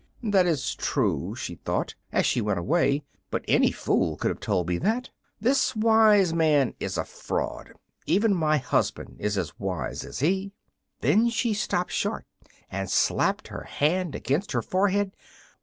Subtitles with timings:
[0.23, 4.67] "That is true," she thought, as she went away; "but any fool could have told
[4.67, 5.11] me that.
[5.39, 7.73] This wise man is a fraud;
[8.07, 10.53] even my husband is as wise as he."
[11.01, 12.25] Then she stopped short
[12.71, 15.11] and slapped her hand against her forehead.